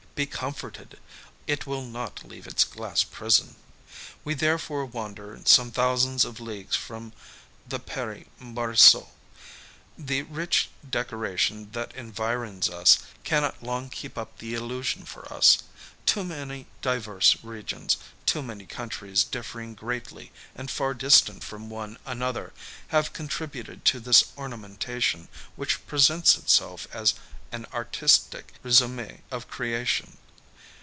[0.13, 0.99] Be comforted!
[1.47, 3.55] It will not leave its glass prison.
[4.23, 7.13] We therefore wander some thousands of leagues from
[7.67, 9.07] the Pare Monceaux.
[9.97, 15.59] The rich decoration that environs us cannot long keep up the illusion for us:
[16.05, 17.97] too many diverse regions,
[18.27, 22.53] too many countries diflering greatly and far distant from one another
[22.89, 27.15] have contributed to this ornamentation which presents itself as
[27.53, 30.15] an artistic risumi of creation.